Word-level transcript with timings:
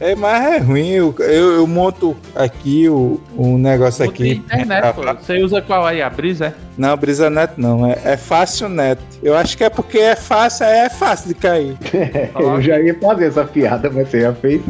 É, 0.00 0.14
mas 0.14 0.42
é 0.54 0.58
ruim. 0.58 0.88
Eu, 0.88 1.14
eu, 1.18 1.52
eu 1.56 1.66
monto 1.66 2.16
aqui 2.34 2.88
o, 2.88 3.20
o 3.36 3.58
negócio 3.58 4.02
aqui. 4.04 4.32
internet, 4.32 4.94
pô. 4.94 5.02
Você 5.02 5.42
usa 5.42 5.60
qual 5.60 5.86
aí? 5.86 6.00
A 6.00 6.08
Brisa? 6.08 6.46
é? 6.46 6.54
Não, 6.78 6.96
Brisa 6.96 7.28
Net 7.28 7.52
não. 7.58 7.86
É, 7.86 7.98
é 8.04 8.16
fácil 8.16 8.70
net. 8.70 8.98
Eu 9.22 9.36
acho 9.36 9.56
que 9.58 9.64
é 9.64 9.68
porque 9.68 9.98
é 9.98 10.16
fácil, 10.16 10.64
é 10.64 10.88
fácil 10.88 11.28
de 11.28 11.34
cair. 11.34 11.76
Eu 12.34 12.62
já 12.62 12.80
ia 12.80 12.98
fazer 12.98 13.26
essa 13.26 13.44
piada, 13.44 13.90
mas 13.90 14.08
você 14.08 14.22
já 14.22 14.32
fez. 14.32 14.62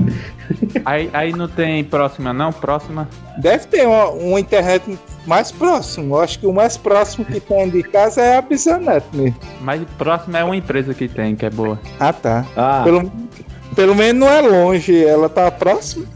Aí, 0.85 1.09
aí 1.13 1.33
não 1.33 1.47
tem 1.47 1.85
próxima, 1.85 2.33
não? 2.33 2.53
Próxima? 2.53 3.09
Deve 3.39 3.67
ter 3.67 3.87
uma, 3.87 4.09
uma 4.09 4.41
internet 4.41 4.99
mais 5.25 5.53
próximo. 5.53 6.17
Eu 6.17 6.21
acho 6.21 6.41
que 6.41 6.47
o 6.47 6.53
mais 6.53 6.77
próximo 6.77 7.25
que 7.25 7.39
tem 7.39 7.71
de 7.71 7.85
casa 7.85 8.21
é 8.21 8.37
a 8.37 8.43
Brisa 8.43 8.79
Net 8.79 9.07
mesmo. 9.13 9.37
Mas 9.61 9.81
próxima 9.97 10.41
é 10.41 10.45
uma 10.45 10.57
empresa 10.57 10.93
que 10.93 11.07
tem, 11.07 11.37
que 11.37 11.47
é 11.47 11.51
boa. 11.51 11.79
Ah, 12.01 12.13
tá. 12.13 12.45
Ah, 12.57 12.83
Pelo, 12.85 13.13
pelo 13.75 13.95
menos 13.95 14.21
não 14.21 14.29
é 14.29 14.41
longe. 14.41 15.05
Ela 15.05 15.29
tá 15.29 15.51
próxima. 15.51 16.07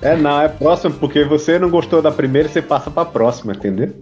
é 0.00 0.16
não, 0.16 0.40
é 0.40 0.48
próximo, 0.48 0.94
porque 0.94 1.24
você 1.24 1.58
não 1.58 1.70
gostou 1.70 2.00
da 2.00 2.10
primeira, 2.10 2.48
você 2.48 2.62
passa 2.62 2.90
pra 2.90 3.04
próxima, 3.04 3.52
entendeu? 3.52 3.92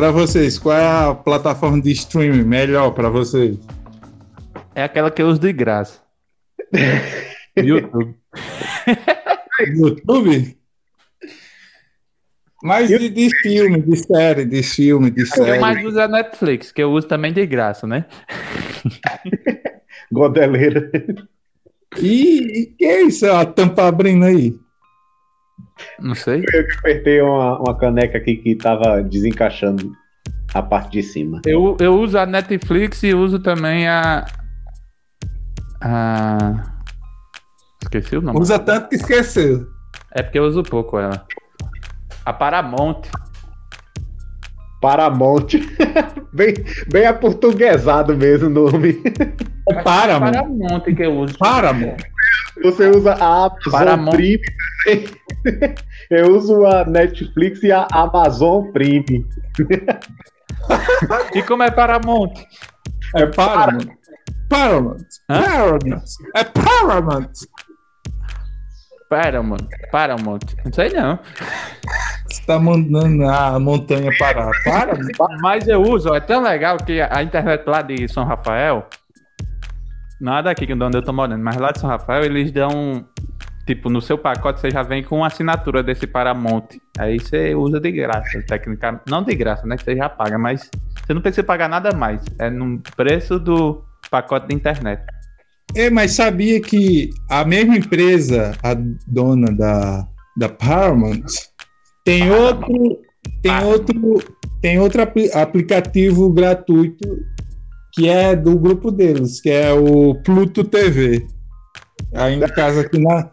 Para 0.00 0.10
vocês, 0.10 0.58
qual 0.58 0.78
é 0.78 1.10
a 1.10 1.14
plataforma 1.14 1.78
de 1.78 1.92
streaming 1.92 2.42
melhor 2.42 2.92
para 2.92 3.10
vocês? 3.10 3.58
É 4.74 4.82
aquela 4.82 5.10
que 5.10 5.20
eu 5.20 5.28
uso 5.28 5.38
de 5.38 5.52
graça. 5.52 6.00
YouTube. 7.54 8.14
YouTube? 9.76 10.56
Mas 12.62 12.88
de, 12.88 13.10
de 13.10 13.28
filme, 13.42 13.82
de 13.82 13.96
série, 13.98 14.46
de 14.46 14.62
filme, 14.62 15.10
de 15.10 15.16
que 15.16 15.38
eu 15.38 15.44
série. 15.44 15.58
mais 15.58 15.84
uso 15.84 16.00
a 16.00 16.08
Netflix, 16.08 16.72
que 16.72 16.82
eu 16.82 16.90
uso 16.92 17.06
também 17.06 17.34
de 17.34 17.44
graça, 17.44 17.86
né? 17.86 18.06
Godeleira. 20.10 20.90
E, 22.00 22.62
e 22.62 22.66
que 22.68 22.86
é 22.86 23.02
isso? 23.02 23.30
A 23.30 23.44
tampa 23.44 23.86
abrindo 23.86 24.24
aí. 24.24 24.58
Não 25.98 26.14
sei. 26.14 26.44
Eu 26.52 26.66
que 26.66 26.72
apertei 26.78 27.20
uma, 27.20 27.58
uma 27.58 27.78
caneca 27.78 28.18
aqui 28.18 28.36
que 28.36 28.54
tava 28.54 29.02
desencaixando 29.02 29.92
a 30.52 30.62
parte 30.62 30.92
de 30.92 31.02
cima. 31.02 31.40
Eu, 31.46 31.76
eu 31.80 31.94
uso 31.98 32.18
a 32.18 32.26
Netflix 32.26 33.02
e 33.02 33.14
uso 33.14 33.38
também 33.38 33.88
a. 33.88 34.24
A. 35.80 36.76
Esqueci 37.82 38.16
o 38.16 38.22
nome. 38.22 38.38
Usa 38.38 38.58
tanto 38.58 38.88
que 38.88 38.96
esqueceu. 38.96 39.66
É 40.12 40.22
porque 40.22 40.38
eu 40.38 40.44
uso 40.44 40.62
pouco 40.62 40.98
ela. 40.98 41.26
A 42.24 42.32
Paramount. 42.32 43.02
Paramount. 44.80 45.48
bem, 46.32 46.54
bem 46.90 47.06
aportuguesado 47.06 48.16
mesmo 48.16 48.48
o 48.48 48.70
nome. 48.70 49.02
É 49.68 49.82
Paramount. 49.82 50.32
Paramount 50.32 50.82
que 50.82 51.02
eu 51.02 51.18
uso. 51.18 51.38
Paramount. 51.38 51.96
Você 52.62 52.88
usa 52.88 53.12
a 53.14 53.44
Amazon 53.46 53.72
Paramount. 53.72 54.16
Prime 54.16 54.40
também. 54.84 55.74
Eu 56.10 56.36
uso 56.36 56.66
a 56.66 56.84
Netflix 56.84 57.62
e 57.62 57.72
a 57.72 57.86
Amazon 57.92 58.70
Prime. 58.72 59.26
E 61.34 61.42
como 61.42 61.62
é 61.62 61.70
Paramount? 61.70 62.32
É 63.16 63.26
Paramount. 63.26 63.88
Paramount. 64.48 65.06
Hã? 65.28 65.42
Paramount. 65.42 66.04
É 66.36 66.44
Paramount. 66.44 67.32
Paramount. 69.08 69.68
Paramount. 69.90 70.40
Não 70.64 70.72
sei 70.72 70.90
não. 70.90 71.18
Você 72.28 72.42
tá 72.46 72.58
mandando 72.58 73.24
a 73.24 73.58
montanha 73.58 74.10
parar. 74.18 74.50
Paramount. 74.64 75.40
Mas 75.40 75.66
eu 75.66 75.82
uso, 75.82 76.14
é 76.14 76.20
tão 76.20 76.42
legal 76.42 76.76
que 76.76 77.00
a 77.00 77.22
internet 77.22 77.64
lá 77.66 77.82
de 77.82 78.06
São 78.08 78.24
Rafael, 78.24 78.86
nada 80.20 80.50
aqui 80.50 80.66
de 80.66 80.72
onde 80.74 80.98
eu 80.98 81.02
tô 81.02 81.12
morando, 81.12 81.42
mas 81.42 81.56
lá 81.56 81.70
de 81.72 81.80
São 81.80 81.88
Rafael 81.88 82.24
eles 82.24 82.52
dão, 82.52 83.04
tipo, 83.66 83.88
no 83.88 84.00
seu 84.02 84.18
pacote 84.18 84.60
você 84.60 84.70
já 84.70 84.82
vem 84.82 85.02
com 85.02 85.16
uma 85.18 85.26
assinatura 85.26 85.82
desse 85.82 86.06
Paramount. 86.06 86.66
Aí 86.98 87.18
você 87.18 87.54
usa 87.54 87.80
de 87.80 87.90
graça, 87.90 88.42
técnica, 88.46 89.00
não 89.08 89.22
de 89.22 89.34
graça, 89.34 89.66
né, 89.66 89.76
que 89.76 89.84
você 89.84 89.96
já 89.96 90.08
paga, 90.08 90.38
mas 90.38 90.70
você 91.04 91.14
não 91.14 91.20
precisa 91.22 91.42
pagar 91.44 91.68
nada 91.68 91.92
mais. 91.92 92.22
É 92.38 92.50
no 92.50 92.80
preço 92.96 93.38
do 93.38 93.82
pacote 94.10 94.48
de 94.48 94.54
internet. 94.54 95.02
É, 95.74 95.88
mas 95.88 96.12
sabia 96.12 96.60
que 96.60 97.10
a 97.28 97.44
mesma 97.44 97.76
empresa, 97.76 98.52
a 98.62 98.74
dona 99.06 99.52
da, 99.56 100.06
da 100.36 100.48
Paramount, 100.48 101.22
tem 102.04 102.28
outro, 102.30 102.98
tem 103.40 103.52
Paramount. 103.52 103.72
outro, 103.72 104.34
tem 104.60 104.78
outro 104.80 105.02
apli- 105.02 105.30
aplicativo 105.32 106.28
gratuito 106.32 107.06
que 107.92 108.08
é 108.08 108.34
do 108.36 108.58
grupo 108.58 108.90
deles, 108.90 109.40
que 109.40 109.50
é 109.50 109.72
o 109.72 110.14
Pluto 110.22 110.64
TV. 110.64 111.26
Aí 112.14 112.34
em 112.34 112.40
casa 112.40 112.80
aqui 112.82 112.98
na 112.98 113.30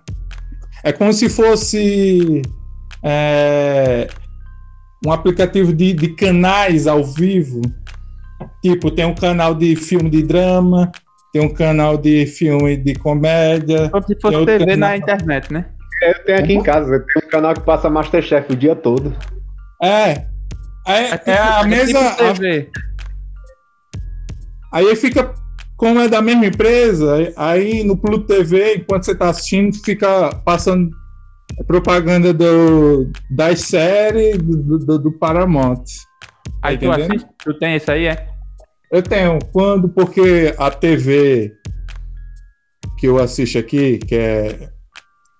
é 0.83 0.91
como 0.91 1.11
se 1.11 1.27
fosse 1.29 2.41
é, 3.03 4.07
um 5.05 5.11
aplicativo 5.11 5.73
de, 5.73 5.93
de 5.93 6.09
canais 6.09 6.87
ao 6.87 7.03
vivo. 7.03 7.61
Tipo, 8.61 8.91
tem 8.91 9.05
um 9.05 9.15
canal 9.15 9.55
de 9.55 9.75
filme 9.75 10.09
de 10.09 10.21
drama, 10.23 10.91
tem 11.33 11.41
um 11.41 11.53
canal 11.53 11.97
de 11.97 12.25
filme 12.25 12.77
de 12.77 12.93
comédia. 12.95 13.89
Como 13.89 14.05
se 14.05 14.15
fosse 14.21 14.45
TV 14.45 14.65
tenho- 14.65 14.77
na 14.77 14.95
internet, 14.97 15.51
né? 15.51 15.65
Eu 16.03 16.23
tenho 16.25 16.39
aqui 16.39 16.53
em 16.53 16.61
casa, 16.61 16.93
eu 16.93 16.99
tenho 17.05 17.25
um 17.25 17.29
canal 17.29 17.53
que 17.55 17.61
passa 17.61 17.89
Masterchef 17.89 18.53
o 18.53 18.55
dia 18.55 18.75
todo. 18.75 19.15
É. 19.81 20.25
É, 20.85 21.17
tipo- 21.17 21.29
é 21.31 21.37
a 21.39 21.61
é 21.61 21.65
mesma. 21.65 21.99
tipo 22.11 22.17
TV. 22.33 22.69
Aí 24.71 24.95
fica. 24.95 25.33
Como 25.75 25.99
é 25.99 26.07
da 26.07 26.23
mesma 26.23 26.47
empresa, 26.47 27.31
aí 27.37 27.83
no 27.83 27.95
Pluto 27.95 28.25
TV, 28.25 28.77
enquanto 28.77 29.03
você 29.03 29.13
tá 29.13 29.29
assistindo, 29.29 29.75
fica 29.85 30.31
passando 30.43 30.89
propaganda 31.67 32.33
do, 32.33 33.11
das 33.29 33.61
séries 33.61 34.37
do, 34.37 34.79
do, 34.79 34.97
do 34.97 35.11
Paramount. 35.11 35.83
Aí 36.63 36.79
tu 36.79 36.91
assiste, 36.91 37.27
tu 37.43 37.53
tem 37.59 37.75
esse 37.75 37.91
aí, 37.91 38.07
é? 38.07 38.27
Eu 38.91 39.03
tenho, 39.03 39.37
quando, 39.51 39.87
porque 39.89 40.55
a 40.57 40.71
TV 40.71 41.53
que 42.97 43.07
eu 43.07 43.19
assisto 43.19 43.57
aqui, 43.57 43.99
que 43.99 44.15
é 44.15 44.69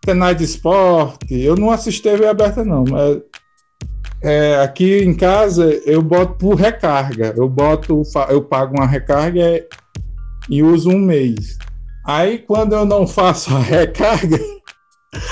canal 0.06 0.34
de 0.34 0.44
esporte, 0.44 1.34
eu 1.34 1.56
não 1.56 1.72
assisto 1.72 2.04
TV 2.04 2.28
aberta 2.28 2.64
não, 2.64 2.84
mas 2.90 3.20
é, 4.22 4.56
aqui 4.62 5.00
em 5.04 5.14
casa 5.16 5.66
eu 5.86 6.02
boto 6.02 6.36
por 6.36 6.56
recarga, 6.56 7.34
eu 7.38 7.48
boto, 7.48 8.02
eu 8.30 8.42
pago 8.42 8.76
uma 8.78 8.86
recarga 8.88 9.66
e 10.50 10.64
uso 10.64 10.90
um 10.90 11.00
mês. 11.00 11.58
Aí 12.06 12.40
quando 12.40 12.74
eu 12.74 12.86
não 12.86 13.06
faço 13.08 13.56
a 13.56 13.60
recarga, 13.62 14.38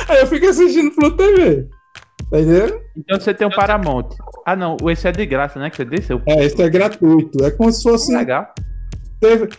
aí 0.09 0.19
eu 0.21 0.27
fico 0.27 0.45
assistindo 0.47 0.91
Pluto 0.93 1.17
TV. 1.17 1.67
Tá 2.29 2.39
entendendo? 2.39 2.79
Então 2.97 3.19
você 3.19 3.33
tem 3.33 3.45
um 3.47 3.51
Paramount. 3.51 4.09
Ah 4.45 4.55
não, 4.55 4.77
esse 4.89 5.07
é 5.07 5.11
de 5.11 5.25
graça, 5.25 5.59
né? 5.59 5.69
Que 5.69 5.77
você 5.77 5.85
disse? 5.85 6.11
Eu... 6.13 6.21
É, 6.25 6.45
isso 6.45 6.61
é 6.61 6.69
gratuito. 6.69 7.43
É 7.43 7.51
como 7.51 7.71
se 7.71 7.83
fosse 7.83 8.15
Legal. 8.15 8.47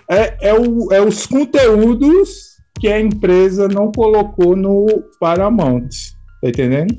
é, 0.08 0.48
é, 0.48 0.54
o- 0.54 0.92
é 0.92 1.00
os 1.00 1.26
conteúdos 1.26 2.56
que 2.78 2.88
a 2.88 3.00
empresa 3.00 3.68
não 3.68 3.90
colocou 3.90 4.54
no 4.56 4.86
Paramount. 5.18 5.88
Tá 6.42 6.48
entendendo? 6.48 6.94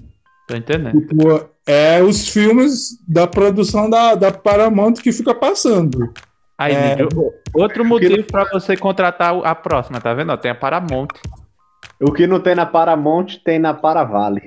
Tô 0.48 0.56
entendendo. 0.56 1.00
Tipo, 1.02 1.50
é 1.68 2.02
os 2.02 2.30
filmes 2.30 2.98
da 3.06 3.28
produção 3.28 3.90
da, 3.90 4.16
da 4.16 4.32
Paramount 4.32 4.94
que 4.94 5.12
fica 5.12 5.36
passando. 5.36 6.14
Aí, 6.58 6.74
É, 6.74 6.98
outro 7.54 7.86
motivo 7.86 8.24
pra 8.24 8.46
você 8.46 8.76
contratar 8.76 9.36
a 9.44 9.54
próxima, 9.54 10.02
tá 10.02 10.14
vendo? 10.14 10.36
Tem 10.38 10.50
a 10.50 10.56
Paramount. 10.56 11.10
O 12.02 12.12
que 12.12 12.26
não 12.26 12.40
tem 12.40 12.56
na 12.56 12.66
Paramount, 12.66 13.38
tem 13.44 13.60
na 13.60 13.74
Paravale. 13.74 14.42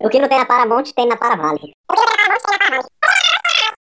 O 0.00 0.08
que 0.08 0.20
não 0.20 0.28
tem 0.28 0.38
na 0.38 0.46
Paramount 0.46 0.84
tem 0.94 1.08
na 1.08 1.16
Paravale. 1.16 1.72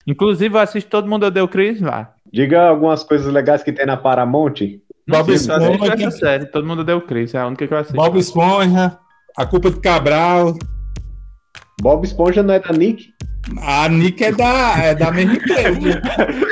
Inclusive, 0.06 0.56
eu 0.56 0.60
assisto 0.60 0.90
Todo 0.90 1.08
Mundo 1.08 1.26
Odeia 1.26 1.44
o 1.44 1.48
Chris 1.48 1.80
lá. 1.80 2.14
Diga 2.32 2.68
algumas 2.68 3.04
coisas 3.04 3.32
legais 3.32 3.62
que 3.62 3.72
tem 3.72 3.86
na 3.86 3.96
Paramount. 3.96 4.80
Bob 5.10 5.26
sei, 5.26 5.34
Esponja. 5.36 5.92
essa 5.94 6.10
série. 6.10 6.46
Todo 6.46 6.66
Mundo 6.66 6.96
o 6.96 7.00
Chris, 7.02 7.34
é 7.34 7.38
a 7.38 7.46
única 7.46 7.66
que 7.66 7.74
eu 7.74 7.78
assisto. 7.78 7.96
Bob 7.96 8.18
Esponja, 8.18 8.98
A 9.36 9.46
Culpa 9.46 9.70
de 9.70 9.80
Cabral. 9.80 10.54
Bob 11.80 12.04
Esponja 12.04 12.42
não 12.42 12.54
é 12.54 12.60
da 12.60 12.72
Nick? 12.72 13.04
A 13.62 13.88
Nick 13.88 14.22
é 14.22 14.32
da, 14.32 14.74
é 14.78 14.94
da 14.94 15.10
mesma 15.10 15.34
empresa. 15.34 16.02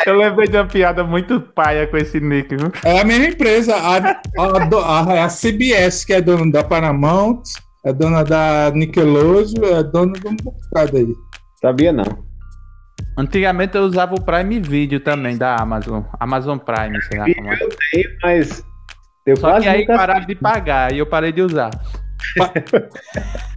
Eu 0.06 0.16
lembrei 0.16 0.48
de 0.48 0.56
uma 0.56 0.66
piada 0.66 1.04
muito 1.04 1.38
paia 1.40 1.86
com 1.86 1.96
esse 1.98 2.18
nick, 2.18 2.56
viu? 2.56 2.72
É 2.82 3.00
a 3.00 3.04
mesma 3.04 3.26
empresa. 3.26 3.76
A, 3.76 3.96
a, 3.98 4.22
a- 5.20 5.24
a 5.24 5.28
CBS, 5.28 6.04
que 6.06 6.14
é 6.14 6.20
dona 6.22 6.50
da 6.50 6.64
Paramount, 6.64 7.42
é 7.84 7.92
dona 7.92 8.24
da 8.24 8.70
Nickelodeon, 8.74 9.64
é 9.66 9.82
dona 9.82 10.12
de 10.14 10.28
um 10.28 10.36
bocado 10.36 10.96
aí. 10.96 11.14
Sabia 11.60 11.92
não. 11.92 12.04
Antigamente 13.18 13.76
eu 13.76 13.82
usava 13.82 14.14
o 14.14 14.20
Prime 14.22 14.60
Video 14.60 15.00
também, 15.00 15.36
da 15.36 15.56
Amazon. 15.56 16.02
Amazon 16.20 16.56
Prime, 16.56 17.02
sei 17.02 17.18
lá 17.18 17.26
como 17.34 17.52
é. 17.52 17.54
Eu 17.60 17.68
tenho, 17.90 18.10
mas 18.22 18.64
eu 19.26 19.36
Só 19.36 19.60
que 19.60 19.68
aí 19.68 19.80
nunca 19.80 19.96
pararam 19.96 20.24
de 20.26 20.34
pagar 20.36 20.92
e 20.92 20.98
eu 20.98 21.06
parei 21.06 21.32
de 21.32 21.42
usar. 21.42 21.70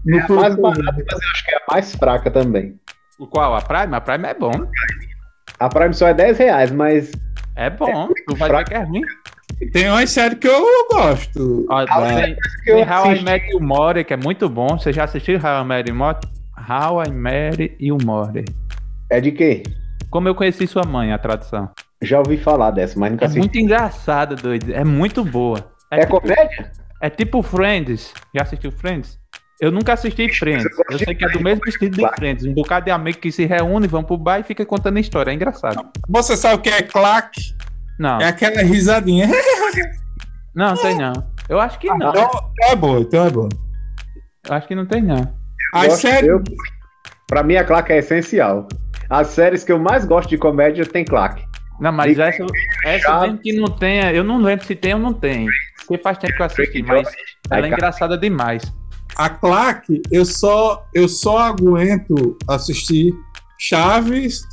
No 0.04 0.18
É 0.18 0.22
a 0.22 0.28
mais 0.30 0.56
barata, 0.56 0.82
mas 0.84 1.08
eu 1.12 1.18
acho 1.32 1.46
que 1.46 1.52
é 1.52 1.58
a 1.58 1.62
mais 1.72 1.96
fraca 1.96 2.32
também. 2.32 2.76
O 3.20 3.28
qual? 3.28 3.54
A 3.56 3.62
Prime? 3.62 3.96
A 3.96 4.02
Prime 4.02 4.28
é 4.28 4.34
bom. 4.34 4.52
A 5.60 5.70
Prime 5.70 5.94
só 5.94 6.08
é 6.08 6.14
10 6.16 6.38
reais, 6.40 6.72
mas 6.72 7.12
É 7.56 7.70
bom. 7.70 8.10
tu 8.28 8.36
vai 8.36 8.50
ver 8.50 8.64
que 8.66 8.74
é 8.74 8.80
ruim. 8.84 9.02
Tem 9.72 9.90
umas 9.90 10.10
séries 10.10 10.40
que 10.40 10.48
eu 10.48 10.88
gosto. 10.92 11.68
Ó, 11.70 11.86
tem, 11.86 12.36
que 12.64 12.72
eu 12.72 12.76
tem 12.78 12.84
How 12.90 13.06
I 13.06 13.10
assisti- 13.10 13.26
Met 13.26 13.52
Your 13.52 13.62
Mother, 13.62 14.06
que 14.06 14.14
é 14.14 14.18
muito 14.18 14.50
bom. 14.50 14.70
Você 14.70 14.92
já 14.92 15.04
assistiu 15.04 15.38
How 15.38 15.62
I 15.64 15.66
Met 15.68 15.90
Your 15.90 15.98
Mother? 16.00 16.30
How 16.68 17.04
I 17.04 17.12
Met 17.12 17.78
Your 17.80 18.04
Mother. 18.04 18.46
É 19.12 19.22
de 19.22 19.32
quê? 19.32 19.64
Como 20.10 20.28
eu 20.28 20.36
conheci 20.36 20.66
sua 20.68 20.84
mãe, 20.84 21.12
a 21.14 21.18
tradução. 21.18 21.70
Já 22.02 22.18
ouvi 22.20 22.38
falar 22.38 22.72
dessa, 22.72 23.00
mas 23.00 23.12
nunca 23.12 23.26
É 23.26 23.28
assisti. 23.28 23.40
muito 23.40 23.58
engraçada, 23.60 24.36
doido. 24.36 24.74
É 24.74 24.84
muito 24.84 25.24
boa. 25.24 25.72
É 25.92 26.00
tipo, 26.00 26.20
comédia? 26.22 26.72
é 27.02 27.10
tipo 27.10 27.42
Friends. 27.44 28.14
Já 28.36 28.42
assistiu 28.44 28.72
Friends? 28.72 29.20
Eu 29.62 29.72
nunca 29.72 29.94
assisti 29.94 30.28
Friends. 30.34 30.66
Eu 30.90 30.98
sei 30.98 31.14
que 31.14 31.24
é 31.24 31.30
do 31.30 31.40
mesmo 31.40 31.62
estilo 31.68 31.92
de. 31.92 32.08
Friends. 32.16 32.44
Um 32.46 32.54
bocado 32.54 32.86
de 32.86 32.92
amigo 32.92 33.20
que 33.20 33.32
se 33.32 33.46
reúne, 33.46 33.88
vão 33.88 34.04
pro 34.04 34.18
bar 34.18 34.40
e 34.40 34.44
fica 34.44 34.66
contando 34.66 34.98
história. 35.00 35.30
É 35.30 35.34
engraçado. 35.34 35.86
Você 36.10 36.36
sabe 36.36 36.56
o 36.56 36.60
que 36.60 36.70
é 36.70 36.82
claque? 36.82 37.40
Não, 38.00 38.20
É 38.20 38.26
aquela 38.30 38.64
risadinha. 38.64 39.28
não, 40.56 40.74
tem 40.76 40.98
não. 40.98 41.14
Eu 41.48 41.60
acho 41.60 41.78
que 41.78 41.88
não. 41.88 42.10
Então 42.10 42.30
é 42.64 42.76
boa, 42.76 43.00
então 43.02 43.26
é 43.26 43.30
boa. 43.30 43.50
Eu 44.50 44.56
acho 44.56 44.68
que 44.68 44.74
não 44.76 44.86
tem 44.88 45.02
não. 45.04 45.32
Eu- 46.24 46.42
Pra 47.28 47.44
mim, 47.44 47.56
a 47.56 47.64
claque 47.64 47.94
é 47.94 47.98
essencial. 48.00 48.68
As 49.12 49.28
séries 49.28 49.66
que 49.66 49.74
eu 49.74 49.78
mais 49.78 50.06
gosto 50.06 50.30
de 50.30 50.38
comédia 50.38 50.86
tem 50.86 51.04
claque. 51.04 51.46
Não, 51.82 51.92
mas 51.92 52.18
essa, 52.18 52.46
essa 52.86 53.20
mesmo 53.20 53.40
que 53.40 53.52
não 53.52 53.68
tenha, 53.68 54.14
eu 54.14 54.24
não 54.24 54.38
lembro 54.38 54.66
se 54.66 54.74
tem 54.74 54.94
ou 54.94 55.00
não 55.02 55.12
tem. 55.12 55.48
Porque 55.86 56.02
faz 56.02 56.18
tempo 56.18 56.34
que 56.34 56.42
eu 56.42 56.46
assisti, 56.46 56.82
mas 56.82 57.10
ela 57.50 57.66
é 57.66 57.70
engraçada 57.70 58.18
demais. 58.18 58.64
A 59.18 59.30
claque, 59.30 60.02
eu 60.10 60.24
só, 60.24 60.88
eu 60.96 61.10
só 61.10 61.40
aguento 61.40 62.38
assistir 62.48 63.14
Chaves, 63.60 64.44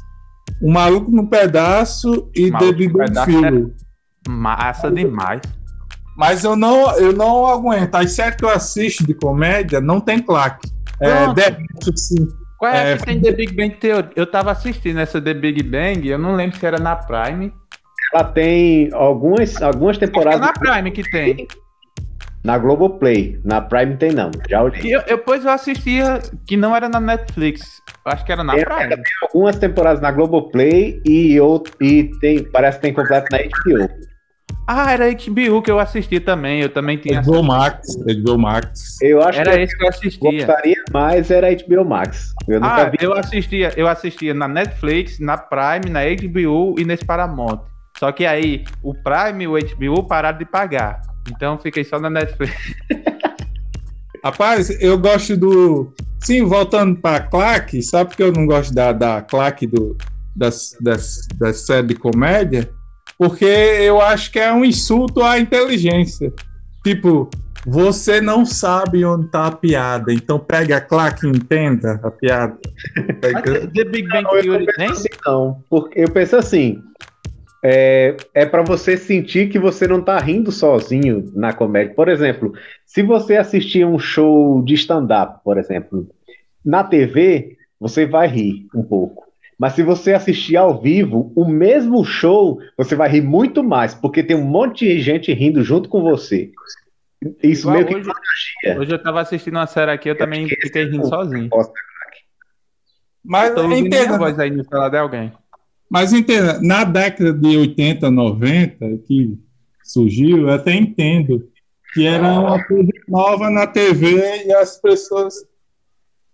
O 0.60 0.72
Maluco 0.72 1.12
no 1.12 1.28
Pedaço 1.28 2.28
e 2.34 2.50
The 2.50 2.72
Big 2.72 2.92
Bang 2.92 3.06
Pedaço 3.10 3.30
Theory. 3.30 3.72
Massa 4.28 4.90
demais. 4.90 5.40
Mas 6.16 6.42
eu 6.42 6.56
não, 6.56 6.98
eu 6.98 7.12
não 7.12 7.46
aguento. 7.46 7.94
As 7.94 8.10
séries 8.10 8.34
que 8.34 8.44
eu 8.44 8.50
assisto 8.50 9.06
de 9.06 9.14
comédia 9.14 9.80
não 9.80 10.00
tem 10.00 10.20
claque. 10.20 10.68
É, 11.00 11.26
Pronto. 11.26 11.36
The 11.36 11.58
Office, 11.76 12.14
Qual 12.58 12.72
é, 12.72 12.92
É, 12.92 12.96
que 12.96 13.04
tem 13.04 13.20
The 13.20 13.32
Big 13.32 13.54
Bang 13.54 13.76
Theory? 13.76 14.08
Eu 14.16 14.26
tava 14.26 14.50
assistindo 14.50 14.98
essa 14.98 15.20
The 15.20 15.32
Big 15.34 15.62
Bang, 15.62 16.06
eu 16.08 16.18
não 16.18 16.34
lembro 16.34 16.56
se 16.58 16.66
era 16.66 16.78
na 16.78 16.96
Prime. 16.96 17.52
Ela 18.12 18.24
tem 18.24 18.90
algumas, 18.92 19.60
algumas 19.62 19.96
é 19.96 20.00
temporadas 20.00 20.40
na 20.40 20.52
Prime 20.52 20.90
que 20.90 21.02
tem. 21.10 21.46
na 22.42 22.56
Globoplay. 22.58 23.38
Na 23.44 23.60
Prime 23.60 23.96
tem 23.96 24.12
não. 24.12 24.30
Já 24.48 24.62
olhei. 24.62 24.94
Eu, 24.94 25.02
depois 25.04 25.44
eu 25.44 25.50
assistia 25.50 26.20
que 26.46 26.56
não 26.56 26.74
era 26.74 26.88
na 26.88 27.00
Netflix. 27.00 27.80
Eu 28.06 28.12
Acho 28.12 28.24
que 28.24 28.32
era 28.32 28.42
na 28.42 28.56
É, 28.56 28.64
Prime. 28.64 29.02
Algumas 29.22 29.56
temporadas 29.58 30.00
na 30.00 30.10
Globoplay 30.10 31.00
e, 31.04 31.38
outro, 31.40 31.72
e 31.80 32.04
tem, 32.20 32.42
parece 32.42 32.78
que 32.78 32.82
tem 32.82 32.94
completo 32.94 33.26
na 33.30 33.38
HBO. 33.38 33.88
Ah, 34.70 34.92
era 34.92 35.06
HBO 35.10 35.62
que 35.62 35.70
eu 35.70 35.78
assisti 35.80 36.20
também. 36.20 36.60
Eu 36.60 36.68
também 36.68 36.98
tinha. 36.98 37.22
HBO 37.22 37.42
Max, 37.42 37.86
HBO 37.96 38.36
Max. 38.38 38.98
Eu 39.00 39.22
acho 39.22 39.40
Era 39.40 39.52
que 39.52 39.60
esse 39.62 39.74
que 39.76 39.82
eu 39.82 39.86
eu 39.86 39.88
assistia. 39.88 40.30
gostaria 40.46 40.76
mais 40.92 41.30
era 41.30 41.48
HBO 41.54 41.84
Max. 41.86 42.34
Eu 42.46 42.60
nunca 42.60 42.74
Ah, 42.74 42.90
vi. 42.90 42.98
eu 43.00 43.14
assistia, 43.14 43.72
eu 43.78 43.88
assistia 43.88 44.34
na 44.34 44.46
Netflix, 44.46 45.18
na 45.18 45.38
Prime, 45.38 45.90
na 45.90 46.00
HBO 46.04 46.74
e 46.78 46.84
nesse 46.84 47.02
Paramount. 47.02 47.60
Só 47.98 48.12
que 48.12 48.26
aí 48.26 48.64
o 48.82 48.92
Prime 48.92 49.44
e 49.44 49.48
o 49.48 49.52
HBO 49.58 50.06
pararam 50.06 50.36
de 50.36 50.44
pagar. 50.44 51.00
Então 51.34 51.54
eu 51.54 51.58
fiquei 51.58 51.82
só 51.82 51.98
na 51.98 52.10
Netflix. 52.10 52.52
Rapaz, 54.22 54.70
eu 54.82 54.98
gosto 54.98 55.36
do. 55.36 55.92
Sim, 56.20 56.44
voltando 56.44 56.96
para 57.00 57.20
claque, 57.20 57.80
sabe 57.80 58.14
que 58.16 58.22
eu 58.22 58.32
não 58.32 58.44
gosto 58.46 58.74
da, 58.74 58.92
da 58.92 59.22
claque 59.22 59.66
do, 59.66 59.96
das, 60.36 60.76
das, 60.80 61.26
das 61.38 61.60
séries 61.64 61.88
de 61.88 61.94
comédia? 61.94 62.68
Porque 63.18 63.44
eu 63.44 64.00
acho 64.00 64.30
que 64.30 64.38
é 64.38 64.52
um 64.52 64.64
insulto 64.64 65.22
à 65.22 65.38
inteligência. 65.38 66.32
Tipo, 66.84 67.28
você 67.66 68.20
não 68.20 68.46
sabe 68.46 69.04
onde 69.04 69.28
tá 69.28 69.46
a 69.46 69.52
piada, 69.52 70.12
então 70.12 70.38
pega 70.38 70.76
a 70.76 70.80
claque 70.80 71.26
e 71.26 71.30
entenda 71.30 72.00
a 72.02 72.10
piada. 72.10 72.56
The 73.74 73.84
Big 73.84 74.08
Bang 74.08 74.28
Theory 74.40 74.66
penso 74.76 74.92
assim, 74.92 75.08
não. 75.26 75.62
Porque 75.68 76.00
eu 76.00 76.10
penso 76.10 76.36
assim. 76.36 76.82
É, 77.60 78.16
é 78.32 78.46
para 78.46 78.62
você 78.62 78.96
sentir 78.96 79.48
que 79.48 79.58
você 79.58 79.88
não 79.88 80.00
tá 80.00 80.16
rindo 80.20 80.52
sozinho 80.52 81.32
na 81.34 81.52
comédia. 81.52 81.92
Por 81.92 82.08
exemplo, 82.08 82.52
se 82.86 83.02
você 83.02 83.36
assistir 83.36 83.84
um 83.84 83.98
show 83.98 84.62
de 84.62 84.74
stand-up, 84.74 85.40
por 85.42 85.58
exemplo, 85.58 86.08
na 86.64 86.84
TV, 86.84 87.56
você 87.80 88.06
vai 88.06 88.28
rir 88.28 88.66
um 88.72 88.82
pouco. 88.84 89.27
Mas 89.58 89.72
se 89.72 89.82
você 89.82 90.12
assistir 90.14 90.56
ao 90.56 90.80
vivo, 90.80 91.32
o 91.34 91.44
mesmo 91.44 92.04
show, 92.04 92.60
você 92.76 92.94
vai 92.94 93.08
rir 93.08 93.22
muito 93.22 93.64
mais, 93.64 93.92
porque 93.94 94.22
tem 94.22 94.36
um 94.36 94.44
monte 94.44 94.84
de 94.84 95.00
gente 95.00 95.32
rindo 95.32 95.64
junto 95.64 95.88
com 95.88 96.00
você. 96.00 96.52
Isso 97.42 97.62
Igual 97.62 97.74
meio 97.74 97.86
que 97.88 97.94
hoje, 97.96 98.10
hoje 98.78 98.94
eu 98.94 99.02
tava 99.02 99.20
assistindo 99.20 99.54
uma 99.56 99.66
série 99.66 99.90
aqui, 99.90 100.08
eu 100.08 100.16
também 100.16 100.46
que 100.46 100.54
esse 100.54 100.68
fiquei 100.68 100.84
rindo 100.84 101.02
é 101.02 101.06
o- 101.06 101.08
sozinho. 101.08 101.50
Mas 103.24 103.52
minha 103.54 103.78
entenda, 103.80 104.16
voz 104.16 104.38
aí 104.38 104.50
no 104.50 104.64
celular 104.64 104.88
de 104.90 104.96
alguém. 104.96 105.32
mas 105.90 106.12
entenda, 106.12 106.60
na 106.62 106.84
década 106.84 107.32
de 107.32 107.56
80, 107.56 108.10
90, 108.10 108.86
que 109.06 109.36
surgiu, 109.82 110.42
eu 110.42 110.50
até 110.50 110.72
entendo 110.74 111.48
que 111.92 112.06
era 112.06 112.28
uma 112.28 112.62
coisa 112.64 112.90
nova 113.08 113.50
na 113.50 113.66
TV 113.66 114.44
e 114.46 114.52
as 114.52 114.80
pessoas 114.80 115.34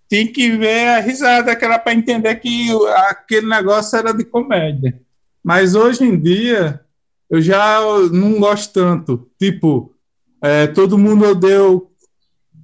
tinham 0.09 0.33
que 0.33 0.57
ver 0.57 0.89
a 0.89 1.01
risada, 1.01 1.57
que 1.57 1.65
era 1.65 1.79
para 1.79 1.95
entender 1.95 2.35
que 2.37 2.69
aquele 3.09 3.47
negócio 3.47 3.99
era 3.99 4.13
de 4.13 4.25
comédia. 4.25 5.01
Mas 5.43 5.75
hoje 5.75 6.05
em 6.05 6.19
dia, 6.19 6.81
eu 7.29 7.41
já 7.41 7.81
não 8.13 8.39
gosto 8.39 8.73
tanto. 8.73 9.31
Tipo, 9.39 9.95
é, 10.43 10.67
todo 10.67 10.99
mundo 10.99 11.27
odeia 11.27 11.65
o, 11.65 11.91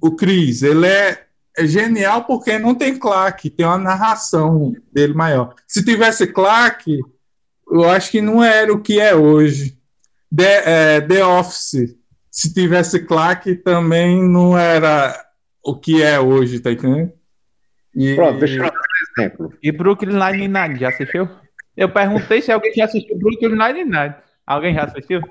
o 0.01 0.15
Chris. 0.15 0.63
Ele 0.63 0.87
é, 0.87 1.25
é 1.57 1.67
genial 1.67 2.25
porque 2.25 2.57
não 2.57 2.73
tem 2.73 2.97
claque, 2.97 3.49
tem 3.49 3.65
uma 3.65 3.77
narração 3.77 4.73
dele 4.91 5.13
maior. 5.13 5.53
Se 5.67 5.83
tivesse 5.83 6.27
claque, 6.27 6.99
eu 7.69 7.89
acho 7.89 8.11
que 8.11 8.21
não 8.21 8.43
era 8.43 8.71
o 8.73 8.81
que 8.81 8.99
é 8.99 9.15
hoje. 9.15 9.77
The, 10.35 10.63
é, 10.65 11.01
The 11.01 11.25
Office, 11.25 11.95
se 12.29 12.53
tivesse 12.53 12.99
claque, 13.01 13.55
também 13.55 14.23
não 14.27 14.57
era 14.57 15.13
o 15.63 15.75
que 15.75 16.01
é 16.01 16.19
hoje, 16.19 16.59
tá 16.59 16.71
entendendo? 16.71 17.11
E- 17.95 18.15
Pronto, 18.15 18.39
deixa 18.39 18.55
eu 18.55 18.63
dar 18.63 18.71
um 18.71 19.21
exemplo. 19.21 19.53
E 19.61 19.71
Brooklyn 19.71 20.13
Nine-Nine, 20.17 20.79
já 20.79 20.89
assistiu? 20.89 21.27
Eu 21.75 21.89
perguntei 21.89 22.41
se 22.41 22.51
alguém 22.51 22.73
já 22.73 22.85
assistiu 22.85 23.17
Brooklyn 23.17 23.49
Nine-Nine. 23.55 24.15
Alguém 24.45 24.73
já 24.73 24.83
assistiu? 24.83 25.21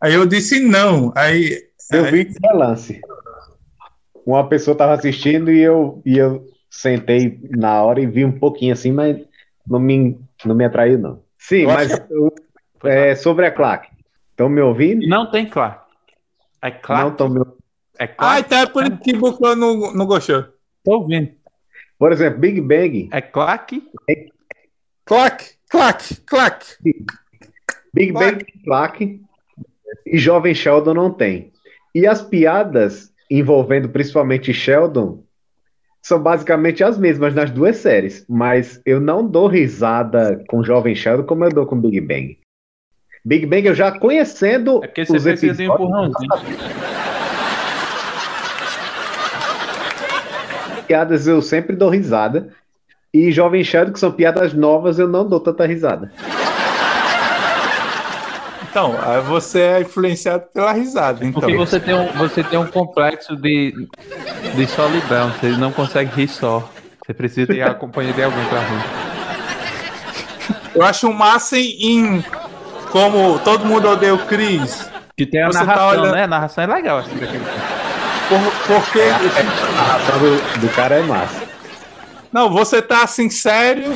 Aí 0.00 0.14
eu 0.14 0.26
disse 0.26 0.60
não. 0.60 1.12
Aí, 1.16 1.58
Eu 1.92 2.04
aí- 2.04 2.10
vi 2.10 2.20
esse 2.22 2.38
relance. 2.42 3.00
Uma 4.26 4.48
pessoa 4.48 4.72
estava 4.72 4.94
assistindo 4.94 5.50
e 5.52 5.60
eu, 5.60 6.02
e 6.04 6.16
eu 6.18 6.46
sentei 6.70 7.38
na 7.50 7.82
hora 7.82 8.00
e 8.00 8.06
vi 8.06 8.24
um 8.24 8.32
pouquinho 8.38 8.72
assim, 8.72 8.90
mas 8.90 9.18
não 9.66 9.78
me, 9.78 10.18
não 10.44 10.54
me 10.54 10.64
atraiu, 10.64 10.98
não. 10.98 11.22
Sim, 11.38 11.62
Eu 11.62 11.68
mas 11.68 11.90
eu- 12.10 12.34
é, 12.84 13.14
sobre 13.14 13.46
a 13.46 13.50
claque. 13.50 13.88
Estão 14.30 14.48
me 14.48 14.60
ouvindo? 14.60 15.06
Não 15.06 15.30
tem 15.30 15.46
Clark. 15.46 15.84
É 16.62 16.70
Não 16.70 16.78
Clark. 16.80 17.10
estão 17.12 17.28
me 17.28 17.38
ouvindo. 17.38 17.56
É 17.98 18.04
Ah, 18.04 18.08
Clark. 18.08 18.40
então 18.46 18.58
é 18.58 18.66
por 18.66 18.82
isso 18.84 18.96
que 18.98 19.12
Bucô 19.14 19.54
não, 19.54 19.92
não 19.92 20.06
gostou. 20.06 20.42
Tô 20.82 20.98
ouvindo. 21.00 21.30
Por 22.04 22.12
exemplo, 22.12 22.38
Big 22.38 22.60
Bang. 22.60 23.08
É 23.10 23.22
Clark. 23.22 23.82
Claque, 25.06 25.44
claque, 25.70 26.16
claque. 26.26 26.66
Big 27.94 28.12
Bang 28.12 28.44
tem 28.44 28.62
claque 28.62 29.22
e 30.04 30.18
Jovem 30.18 30.54
Sheldon 30.54 30.92
não 30.92 31.10
tem. 31.10 31.50
E 31.94 32.06
as 32.06 32.20
piadas 32.20 33.10
envolvendo 33.30 33.88
principalmente 33.88 34.52
Sheldon 34.52 35.24
são 36.02 36.22
basicamente 36.22 36.84
as 36.84 36.98
mesmas 36.98 37.34
nas 37.34 37.50
duas 37.50 37.78
séries, 37.78 38.26
mas 38.28 38.82
eu 38.84 39.00
não 39.00 39.26
dou 39.26 39.46
risada 39.46 40.44
com 40.46 40.62
Jovem 40.62 40.94
Sheldon 40.94 41.24
como 41.24 41.46
eu 41.46 41.50
dou 41.54 41.64
com 41.64 41.80
Big 41.80 42.02
Bang. 42.02 42.38
Big 43.24 43.46
Bang 43.46 43.66
eu 43.66 43.74
já 43.74 43.98
conhecendo 43.98 44.84
É 44.84 44.88
porque 44.88 45.06
você 45.06 45.16
os 45.16 45.22
precisa 45.22 45.54
de 45.54 45.70
um 45.70 45.72
episódios, 45.72 46.20
empurrãozinho. 46.20 47.04
Piadas 50.86 51.26
eu 51.26 51.40
sempre 51.42 51.74
dou 51.76 51.88
risada. 51.90 52.48
e 53.12 53.30
Jovem 53.32 53.62
Sheldon, 53.64 53.92
que 53.92 54.00
são 54.00 54.10
piadas 54.12 54.52
novas, 54.52 54.98
eu 54.98 55.06
não 55.08 55.28
dou 55.28 55.38
tanta 55.40 55.66
risada. 55.66 56.10
Então, 58.70 58.96
aí 59.02 59.20
você 59.20 59.60
é 59.60 59.80
influenciado 59.82 60.44
pela 60.52 60.72
risada. 60.72 61.24
Então. 61.24 61.40
Porque 61.40 61.56
você 61.56 61.78
tem 61.78 61.94
um, 61.94 62.06
você 62.14 62.42
tem 62.42 62.58
um 62.58 62.66
complexo 62.66 63.36
de, 63.36 63.72
de 64.56 64.66
solidão. 64.66 65.30
Você 65.30 65.50
não 65.50 65.70
consegue 65.70 66.10
rir 66.14 66.26
só. 66.28 66.68
Você 67.06 67.14
precisa 67.14 67.46
ter 67.46 67.62
a 67.62 67.72
companhia 67.74 68.12
de 68.12 68.22
alguém 68.24 68.44
pra 68.46 68.58
rir. 68.58 68.84
Eu 70.74 70.82
acho 70.82 71.12
massa 71.12 71.56
em, 71.56 71.70
em 72.18 72.24
como 72.90 73.38
todo 73.40 73.64
mundo 73.64 73.88
odeia 73.88 74.12
o 74.14 74.18
Chris. 74.26 74.90
Que 75.16 75.24
tem 75.24 75.40
a 75.42 75.46
Você 75.52 75.58
tá 75.60 75.64
narração, 75.66 75.88
olhando- 76.00 76.14
né? 76.14 76.24
A 76.24 76.26
narração 76.26 76.64
é 76.64 76.66
legal. 76.66 76.98
Assim, 76.98 77.10
porque. 78.66 79.00
A 79.00 79.72
narração 79.72 80.18
do, 80.18 80.60
do 80.60 80.68
cara 80.74 80.96
é 80.96 81.02
massa. 81.02 81.42
Não, 82.32 82.50
você 82.50 82.82
tá 82.82 83.04
assim 83.04 83.30
sério 83.30 83.92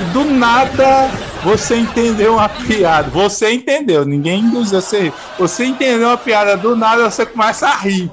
e 0.00 0.04
do 0.12 0.24
nada 0.24 1.08
você 1.42 1.76
entendeu 1.76 2.34
uma 2.34 2.48
piada. 2.48 3.08
Você 3.10 3.52
entendeu, 3.52 4.04
ninguém 4.04 4.40
induziu 4.40 4.80
você. 4.80 4.96
a 4.96 5.00
rir. 5.02 5.12
Você 5.38 5.64
entendeu 5.64 6.08
uma 6.08 6.16
piada 6.16 6.56
do 6.56 6.76
nada, 6.76 7.08
você 7.10 7.24
começa 7.24 7.68
a 7.68 7.76
rir. 7.76 8.10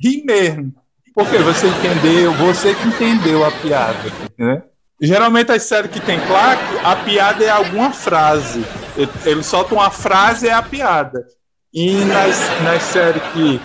Rir 0.00 0.24
mesmo. 0.24 0.74
Porque 1.14 1.38
você 1.38 1.66
entendeu, 1.66 2.32
você 2.34 2.74
que 2.74 2.86
entendeu 2.86 3.44
a 3.44 3.50
piada, 3.50 4.12
né? 4.38 4.62
Geralmente 5.00 5.52
as 5.52 5.62
séries 5.62 5.90
que 5.90 6.00
tem 6.00 6.18
claque, 6.26 6.78
a 6.84 6.96
piada 6.96 7.44
é 7.44 7.50
alguma 7.50 7.92
frase. 7.92 8.64
Ele, 8.96 9.10
ele 9.24 9.42
solta 9.42 9.74
uma 9.74 9.90
frase 9.90 10.46
e 10.46 10.48
é 10.48 10.52
a 10.52 10.62
piada. 10.62 11.24
E 11.72 12.04
nas, 12.04 12.62
nas 12.62 12.82
séries 12.82 13.22
que 13.32 13.60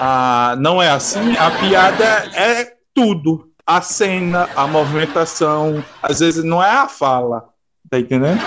ah, 0.00 0.54
não 0.58 0.82
é 0.82 0.88
assim, 0.90 1.36
a 1.36 1.50
piada 1.50 2.04
é 2.34 2.72
tudo. 2.94 3.46
A 3.66 3.80
cena, 3.82 4.48
a 4.56 4.66
movimentação, 4.66 5.84
às 6.02 6.18
vezes 6.18 6.42
não 6.42 6.60
é 6.62 6.70
a 6.70 6.88
fala. 6.88 7.44
Tá 7.88 7.98
entendendo? 8.00 8.40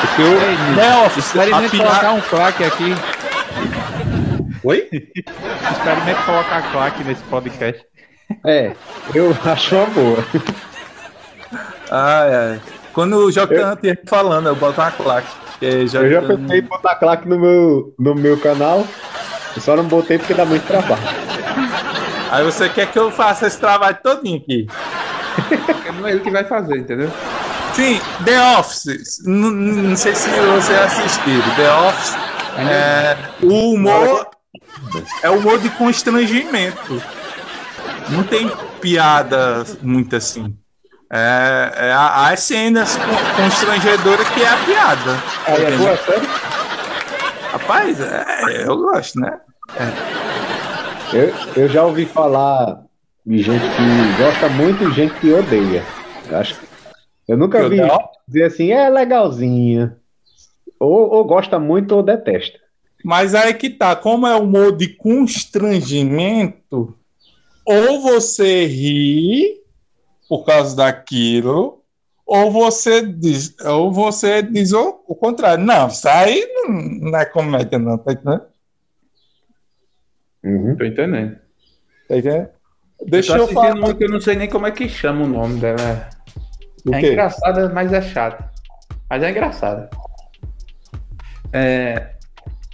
Porque 0.00 0.22
o 0.22 0.26
Ei, 0.26 0.56
Nilson, 0.56 0.74
The 0.76 1.06
Office, 1.06 1.24
a 1.24 1.28
Experimente 1.46 1.70
piada- 1.70 1.88
colocar 1.90 2.12
um 2.12 2.20
claque 2.20 2.64
aqui. 2.64 2.94
Oi? 4.62 4.88
Experimente 5.72 6.22
colocar 6.24 6.70
claque 6.70 7.02
nesse 7.04 7.22
podcast. 7.24 7.84
É, 8.44 8.72
eu 9.14 9.36
acho 9.44 9.74
uma 9.74 9.86
boa. 9.86 10.24
Ai, 11.90 12.34
ai. 12.34 12.60
Quando 12.92 13.16
o 13.16 13.30
Jocan 13.32 13.72
estiver 13.74 14.02
falando, 14.06 14.48
eu 14.48 14.56
boto 14.56 14.80
uma 14.80 14.90
claque. 14.90 15.28
que 15.58 15.64
Eu 15.66 15.86
já 15.88 16.22
pensei 16.22 16.58
em 16.58 16.62
botar 16.62 16.94
claque 16.96 17.28
no 17.28 17.38
meu, 17.38 17.94
no 17.98 18.14
meu 18.14 18.38
canal, 18.38 18.86
eu 19.58 19.62
só 19.62 19.76
não 19.76 19.84
botei 19.84 20.18
porque 20.18 20.34
dá 20.34 20.44
muito 20.44 20.64
trabalho. 20.66 21.02
Aí 22.30 22.44
você 22.44 22.68
quer 22.68 22.86
que 22.90 22.98
eu 22.98 23.10
faça 23.10 23.46
esse 23.46 23.58
trabalho 23.58 23.98
todinho 24.02 24.38
aqui? 24.38 24.66
Porque 25.66 25.92
não 25.92 26.06
é 26.06 26.12
ele 26.12 26.20
que 26.20 26.30
vai 26.30 26.44
fazer, 26.44 26.78
entendeu? 26.78 27.10
Sim, 27.74 28.00
The 28.24 28.40
Office. 28.58 29.18
N- 29.26 29.48
n- 29.48 29.82
Não 29.88 29.96
sei 29.96 30.14
se 30.14 30.28
você 30.30 30.72
assistiu. 30.74 31.42
The 31.56 31.72
Office. 31.72 32.16
É, 32.58 33.16
o 33.42 33.74
humor 33.74 34.28
é 35.22 35.30
humor 35.30 35.58
de 35.58 35.70
constrangimento. 35.70 37.02
Não 38.10 38.22
tem 38.24 38.50
piada 38.80 39.64
muito 39.82 40.14
assim. 40.16 40.56
É, 41.10 41.72
é 41.88 41.92
a- 41.92 42.28
as 42.30 42.40
cenas 42.40 42.96
con- 42.96 43.42
constrangedoras 43.42 44.28
que 44.30 44.42
é 44.42 44.48
a 44.48 44.56
piada. 44.58 45.22
Aí 45.46 45.64
é 45.64 45.70
boa, 45.72 45.96
sério? 45.96 46.28
Rapaz, 47.52 47.98
é, 48.00 48.64
eu 48.66 48.76
gosto, 48.76 49.18
né? 49.20 49.38
Eu, 51.12 51.62
eu 51.62 51.68
já 51.68 51.84
ouvi 51.84 52.06
falar 52.06 52.84
de 53.24 53.38
gente 53.38 53.60
que 53.60 54.22
gosta 54.22 54.48
muito 54.48 54.84
e 54.84 54.94
gente 54.94 55.14
que 55.20 55.32
odeia. 55.32 55.84
Eu 56.28 56.38
acho 56.38 56.68
eu 57.28 57.36
nunca 57.36 57.58
Eu 57.58 57.68
vi 57.68 57.76
não. 57.76 57.98
dizer 58.26 58.44
assim, 58.44 58.72
é 58.72 58.88
legalzinha. 58.88 59.98
Ou, 60.80 61.10
ou 61.10 61.24
gosta 61.24 61.58
muito 61.58 61.94
ou 61.94 62.02
detesta. 62.02 62.58
Mas 63.04 63.34
aí 63.34 63.52
que 63.52 63.68
tá, 63.68 63.94
como 63.94 64.26
é 64.26 64.34
humor 64.34 64.74
de 64.74 64.88
constrangimento, 64.88 66.96
ou 67.64 68.00
você 68.00 68.64
ri 68.64 69.58
por 70.28 70.44
causa 70.44 70.74
daquilo, 70.74 71.82
ou 72.26 72.50
você 72.50 73.02
diz, 73.02 73.54
ou 73.64 73.92
você 73.92 74.42
diz 74.42 74.72
o, 74.72 75.02
o 75.06 75.14
contrário. 75.14 75.64
Não, 75.64 75.88
isso 75.88 76.08
aí 76.08 76.46
não, 76.54 77.10
não 77.10 77.18
é 77.18 77.26
comédia, 77.26 77.78
não, 77.78 77.98
tá 77.98 78.12
entendendo? 78.12 78.42
Uhum. 80.44 80.76
Tô 80.76 80.84
entendendo. 80.84 81.36
Tá 82.08 82.16
entendendo? 82.16 82.48
Deixa 83.06 83.32
eu 83.32 83.44
assistindo 83.44 83.54
falar. 83.54 83.74
uma 83.74 83.94
que 83.94 84.04
eu 84.04 84.10
não 84.10 84.20
sei 84.20 84.36
nem 84.36 84.48
como 84.48 84.66
é 84.66 84.70
que 84.70 84.88
chama 84.88 85.24
o 85.24 85.28
nome 85.28 85.60
dela. 85.60 86.08
O 86.84 86.94
é 86.94 87.00
quê? 87.00 87.12
engraçada, 87.12 87.68
mas 87.70 87.92
é 87.92 88.02
chata. 88.02 88.50
Mas 89.08 89.22
é 89.22 89.30
engraçada. 89.30 89.90
É. 91.52 92.14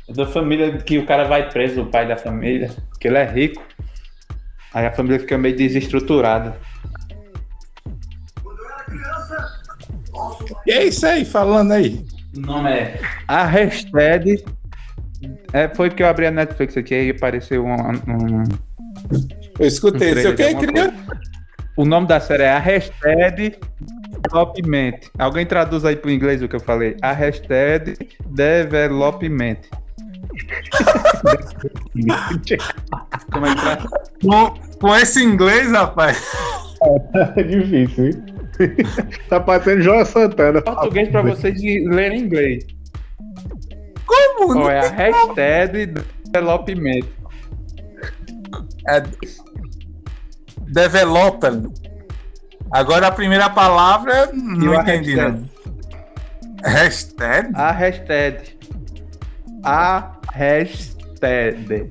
Da 0.09 0.26
família 0.26 0.78
que 0.78 0.99
o 0.99 1.06
cara 1.06 1.25
vai 1.25 1.49
preso, 1.49 1.83
o 1.83 1.87
pai 1.87 2.06
da 2.06 2.16
família, 2.16 2.71
que 3.00 3.09
ele 3.09 3.18
é 3.18 3.25
rico. 3.25 3.62
Aí 4.73 4.87
a 4.87 4.92
família 4.92 5.21
fica 5.21 5.38
meio 5.38 5.56
desestruturada. 5.56 6.56
E 10.66 10.73
é 10.73 10.85
isso 10.85 11.06
aí, 11.06 11.25
falando 11.25 11.73
aí. 11.73 12.04
O 12.37 12.40
nome 12.40 12.71
é 12.71 13.00
A 13.28 13.44
Hashtag. 13.44 14.44
É, 15.54 15.68
foi 15.68 15.88
que 15.88 16.02
eu 16.02 16.08
abri 16.08 16.26
a 16.26 16.30
Netflix 16.30 16.76
aqui 16.76 16.94
e 16.94 17.11
apareceu 17.11 17.64
um. 17.64 17.73
um- 17.73 18.42
Eu 19.58 19.66
escutei. 19.66 20.11
Um 20.11 20.14
Sei 20.14 20.26
o 20.32 20.34
trailer 20.34 20.37
que, 20.37 20.42
de 20.42 20.42
alguma 20.66 20.90
queria? 20.90 20.94
O 21.76 21.84
nome 21.84 22.06
da 22.08 22.18
série 22.20 22.42
é 22.42 22.50
A 22.52 22.58
Hashtag 22.58 23.56
Development. 24.23 24.99
Alguém 25.18 25.46
traduz 25.46 25.84
aí 25.84 25.96
pro 25.96 26.11
inglês 26.11 26.42
o 26.42 26.49
que 26.49 26.56
eu 26.56 26.61
falei? 26.61 26.96
A 27.02 27.12
Hashtag 27.12 27.96
Development. 28.26 29.56
Como 33.32 33.46
é 33.46 33.54
que 33.54 33.61
tá? 33.62 33.88
Com, 34.23 34.54
com 34.80 34.96
esse 34.96 35.23
inglês, 35.23 35.70
rapaz. 35.70 36.20
É 37.37 37.42
difícil, 37.42 38.06
hein? 38.06 38.12
tá 39.28 39.40
parecendo 39.40 39.82
João 39.82 40.04
Santana. 40.04 40.61
Português 40.62 41.08
pra 41.08 41.23
vocês 41.23 41.61
de 41.61 41.88
lerem 41.88 42.20
inglês. 42.20 42.64
Como? 44.36 44.60
Ou 44.60 44.70
é 44.70 44.80
a 44.80 44.88
Hashtag 44.90 45.86
Development. 46.26 47.06
É 48.88 49.02
developer. 50.68 51.62
Agora 52.72 53.06
a 53.08 53.12
primeira 53.12 53.48
palavra 53.50 54.30
não 54.32 54.74
entendi, 54.74 55.14
hashtag? 55.14 55.38
não. 55.40 55.54
Hashtag? 56.64 57.50
A 57.54 57.70
Hashtag. 57.70 58.58
A 59.62 60.12
Hashtag. 60.32 61.90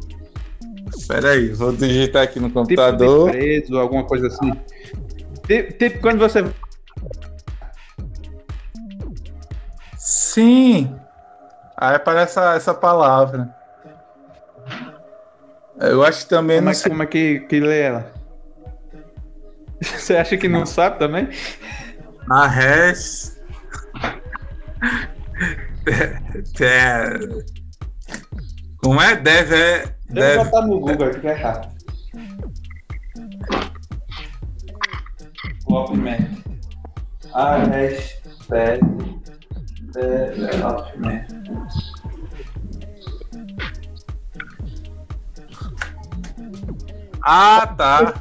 Espera 0.95 1.31
aí, 1.31 1.49
vou 1.53 1.71
digitar 1.71 2.23
aqui 2.23 2.39
no 2.39 2.47
Tipo 2.47 2.59
computador. 2.59 3.31
de 3.31 3.37
preso, 3.37 3.77
alguma 3.77 4.03
coisa 4.03 4.27
assim. 4.27 4.51
Tipo, 5.47 5.73
tipo 5.77 5.99
quando 6.01 6.19
você 6.19 6.43
Sim. 9.97 10.93
Aí 11.77 11.95
aparece 11.95 12.39
essa, 12.39 12.55
essa 12.55 12.73
palavra. 12.73 13.53
Eu 15.79 16.03
acho 16.03 16.23
que 16.23 16.29
também 16.29 16.57
Como 16.57 16.65
não 16.65 16.71
é, 16.71 16.75
sei. 16.75 16.89
como 16.91 17.03
é 17.03 17.05
que, 17.07 17.39
que 17.41 17.59
lê 17.59 17.81
ela? 17.81 18.11
Você 19.81 20.15
acha 20.15 20.37
que 20.37 20.47
não 20.47 20.65
sabe 20.65 20.99
também? 20.99 21.29
A. 22.29 22.47
É- 26.61 27.17
Como 28.77 29.01
é? 29.01 29.15
Deve. 29.15 29.55
Eu 30.09 30.15
deve 30.15 30.43
botar 30.43 30.61
no 30.61 30.79
Google 30.79 31.07
aqui 31.07 31.19
que 31.19 31.27
é 31.27 31.33
rápido. 31.33 31.73
Development. 35.67 36.43
A 37.33 37.57
hashtag 37.57 38.79
development. 39.93 41.25
Ah, 47.23 47.67
tá. 47.77 48.13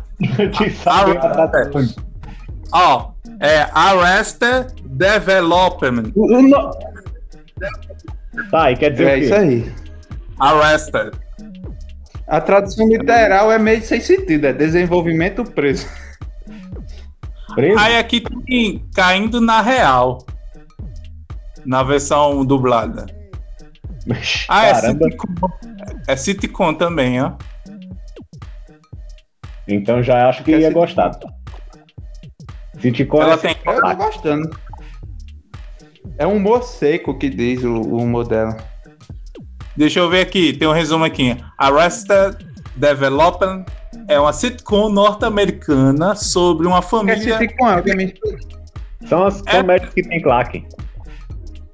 Te 0.52 0.70
sabe, 0.70 1.16
Arrested. 1.18 1.96
Ó, 2.72 3.10
é 3.40 3.66
Arrested 3.72 4.72
Development. 4.84 6.12
Tá, 8.50 8.70
e 8.70 8.76
quer 8.76 8.90
dizer 8.90 9.08
É 9.08 9.14
o 9.14 9.18
quê? 9.18 9.24
isso 9.24 9.34
aí. 9.34 9.72
Arrested. 10.38 11.12
A 12.28 12.40
tradução 12.40 12.88
literal 12.88 13.50
é 13.52 13.58
meio 13.58 13.82
sem 13.82 14.00
sentido, 14.00 14.46
é 14.46 14.52
desenvolvimento 14.52 15.44
preso. 15.44 15.86
Preso? 17.54 17.78
Aí 17.78 17.98
aqui 17.98 18.22
tem 18.46 18.82
caindo 18.94 19.40
na 19.40 19.60
real. 19.60 20.24
Na 21.66 21.82
versão 21.82 22.44
dublada. 22.44 23.06
Ah, 24.48 24.66
é 24.66 24.72
Caramba. 24.72 25.04
sitcom. 25.04 25.48
É 26.08 26.16
sitcom 26.16 26.74
também, 26.74 27.20
ó. 27.22 27.32
Então 29.68 30.02
já 30.02 30.28
acho 30.28 30.42
que 30.42 30.50
ia 30.56 30.70
gostar. 30.70 31.12
Sitcom 32.80 33.22
Ela 33.22 33.34
é 33.34 33.36
tem- 33.36 33.56
Eu 33.66 33.80
tô 33.80 33.94
gostando. 33.96 34.50
É 36.18 36.26
um 36.26 36.36
humor 36.36 36.62
seco 36.62 37.16
que 37.16 37.28
diz 37.30 37.62
o, 37.62 37.72
o 37.74 37.98
humor 38.02 38.26
dela. 38.26 38.56
Deixa 39.76 40.00
eu 40.00 40.10
ver 40.10 40.20
aqui, 40.22 40.52
tem 40.52 40.68
um 40.68 40.72
resumo 40.72 41.04
aqui. 41.04 41.36
Arrested 41.56 42.36
Development 42.76 43.64
é 44.08 44.18
uma 44.18 44.32
sitcom 44.32 44.88
norte-americana 44.90 46.14
sobre 46.14 46.66
uma 46.66 46.78
É 46.78 46.82
família. 46.82 47.38
sitcom, 47.38 47.66
alguém 47.66 47.96
me 47.96 48.14
São 49.08 49.24
as 49.26 49.42
É. 49.46 49.58
comédias 49.58 49.92
que 49.94 50.02
tem 50.02 50.20
claque. 50.20 50.66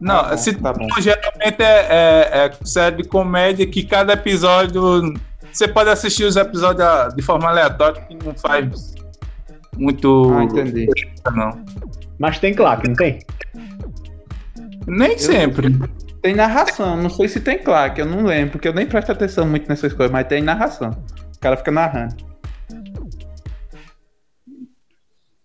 Não, 0.01 0.23
Tá 0.23 0.31
bom, 0.31 0.37
sitcom 0.37 0.73
tá 0.89 1.01
geralmente 1.01 1.61
é, 1.63 1.87
é, 1.91 2.47
é 2.47 2.53
série 2.65 3.03
de 3.03 3.09
comédia 3.09 3.67
que 3.67 3.83
cada 3.83 4.13
episódio. 4.13 5.15
Você 5.53 5.67
pode 5.69 5.91
assistir 5.91 6.25
os 6.25 6.37
episódios 6.37 7.15
de 7.15 7.23
forma 7.23 7.49
aleatória, 7.49 8.03
que 8.03 8.15
não 8.15 8.35
faz 8.35 8.95
muito. 9.77 10.33
Ah, 10.35 10.45
entendi. 10.45 10.87
não. 11.35 11.65
Mas 12.19 12.39
tem 12.39 12.55
claque, 12.55 12.89
não 12.89 12.95
tem? 12.97 13.19
Nem 14.87 15.19
sempre. 15.19 15.69
Tem 16.23 16.35
narração, 16.35 16.97
não 16.97 17.11
sei 17.11 17.29
se 17.29 17.41
tem 17.41 17.59
claque, 17.59 18.01
eu 18.01 18.07
não 18.07 18.25
lembro, 18.25 18.53
porque 18.53 18.67
eu 18.69 18.73
nem 18.75 18.87
presto 18.87 19.13
atenção 19.13 19.47
muito 19.47 19.69
nessas 19.69 19.93
coisas, 19.93 20.11
mas 20.13 20.27
tem 20.27 20.43
narração. 20.43 20.91
O 21.37 21.39
cara 21.39 21.57
fica 21.57 21.71
narrando. 21.71 22.17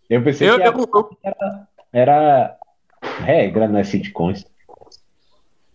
Eu 0.09 0.23
pensei 0.23 0.49
Eu, 0.49 0.57
que 0.59 0.67
eu- 0.67 1.17
era 1.91 2.57
regra 3.19 3.67
nas 3.67 3.87
sitcoms. 3.87 4.45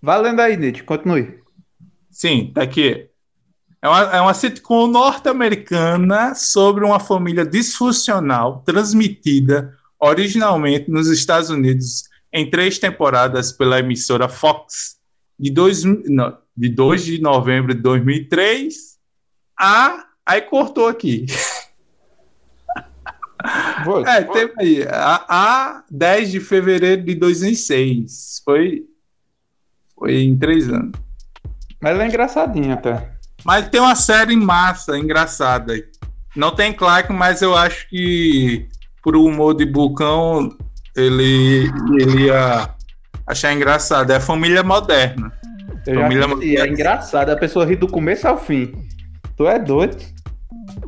Valendo 0.02 0.40
aí, 0.40 0.56
Nietzsche, 0.56 0.82
continue. 0.82 1.38
Sim, 2.11 2.50
tá 2.54 2.62
aqui. 2.62 3.08
É 3.80 3.88
uma, 3.88 4.02
é 4.16 4.20
uma 4.20 4.35
sitcom 4.35 4.88
norte-americana 4.88 6.35
sobre 6.35 6.85
uma 6.85 6.99
família 6.99 7.47
disfuncional 7.47 8.62
transmitida 8.66 9.73
originalmente 10.00 10.90
nos 10.90 11.08
Estados 11.08 11.50
Unidos 11.50 12.04
em 12.32 12.49
três 12.50 12.78
temporadas 12.78 13.52
pela 13.52 13.78
emissora 13.78 14.28
Fox, 14.28 14.99
de, 15.38 15.50
dois, 15.50 15.85
não, 15.85 16.37
de 16.56 16.68
2 16.68 17.04
de 17.04 17.20
novembro 17.20 17.75
de 17.75 17.80
2003 17.80 18.99
a. 19.58 20.04
Aí 20.25 20.42
cortou 20.42 20.88
aqui. 20.88 21.26
Vou. 23.85 24.06
É, 24.06 24.25
teve 24.25 24.52
aí. 24.58 24.82
A, 24.88 25.25
a 25.28 25.85
10 25.90 26.30
de 26.32 26.40
fevereiro 26.40 27.02
de 27.02 27.14
2006. 27.14 28.42
Foi, 28.44 28.85
foi 29.94 30.18
em 30.20 30.37
três 30.37 30.68
anos. 30.68 30.92
Mas 31.80 31.92
ela 31.92 32.04
é 32.04 32.08
engraçadinha 32.08 32.75
até. 32.75 33.17
Mas 33.45 33.68
tem 33.68 33.80
uma 33.80 33.95
série 33.95 34.37
massa, 34.37 34.99
engraçada. 34.99 35.73
aí. 35.73 35.85
Não 36.37 36.50
tem 36.50 36.73
Clark, 36.73 37.12
mas 37.12 37.42
eu 37.42 37.57
acho 37.57 37.88
que 37.88 38.68
por 39.02 39.16
humor 39.16 39.54
de 39.54 39.64
Bucão 39.64 40.57
ele, 40.97 41.71
ele 41.99 42.26
ia 42.26 42.75
achar 43.26 43.52
engraçado. 43.52 44.11
É 44.11 44.21
família 44.21 44.62
moderna. 44.62 45.33
Eu 45.87 46.02
Família 46.02 46.26
assisti, 46.26 46.57
é 46.57 46.66
engraçado, 46.66 47.30
a 47.30 47.37
pessoa 47.37 47.64
ri 47.64 47.75
do 47.76 47.88
começo 47.88 48.28
ao 48.28 48.38
fim. 48.38 48.75
Tu 49.37 49.47
é 49.47 49.59
doido? 49.59 49.97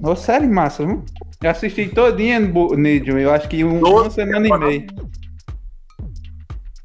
Ô, 0.03 0.15
série 0.15 0.47
massa, 0.47 0.85
viu? 0.85 1.05
Eu 1.43 1.51
assisti 1.51 1.89
todinha 1.89 2.39
no 2.39 2.75
Nidium, 2.75 3.19
eu 3.19 3.33
acho 3.33 3.49
que 3.49 3.65
um, 3.65 3.81
uma 3.81 4.11
semana 4.11 4.47
e 4.47 4.59
meia. 4.59 4.87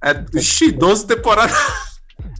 É, 0.02 0.38
ixi, 0.38 0.72
12 0.72 1.08
temporadas. 1.08 1.56